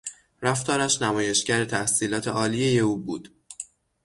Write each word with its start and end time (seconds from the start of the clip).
رفتارش 0.41 1.01
نمایشگر 1.01 1.65
تحصیلات 1.65 2.27
عالیهی 2.27 2.79
او 2.79 2.97
بود. 2.97 3.29